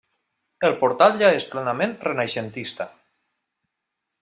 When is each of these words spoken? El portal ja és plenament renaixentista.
El 0.69 0.71
portal 0.79 1.19
ja 1.19 1.29
és 1.41 1.45
plenament 1.51 1.95
renaixentista. 2.07 2.91